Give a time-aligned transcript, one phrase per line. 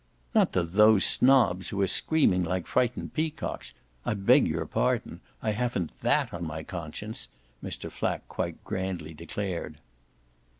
[0.33, 3.71] "Not to those snobs who are screaming like frightened peacocks.
[4.03, 7.27] I beg your pardon I haven't THAT on my conscience!"
[7.63, 7.91] Mr.
[7.91, 9.77] Flack quite grandly declared.